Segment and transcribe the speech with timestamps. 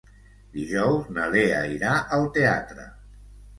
[0.55, 2.91] Dijous na Lea irà al teatre.